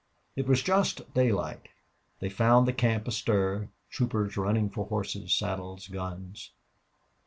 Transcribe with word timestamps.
It 0.35 0.47
was 0.47 0.63
just 0.63 1.13
daylight. 1.13 1.67
They 2.21 2.29
found 2.29 2.67
the 2.67 2.73
camp 2.73 3.07
astir 3.07 3.69
troopers 3.91 4.35
running 4.35 4.71
for 4.71 4.87
horses, 4.87 5.31
saddles, 5.31 5.87
guns. 5.89 6.49